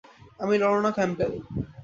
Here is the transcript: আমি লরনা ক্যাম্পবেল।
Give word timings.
আমি 0.39 0.55
লরনা 0.61 0.91
ক্যাম্পবেল। 0.97 1.31